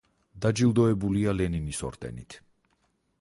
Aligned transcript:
დაჯილდოებულია 0.45 1.35
ლენინის 1.37 1.83
ორდენით. 1.91 2.39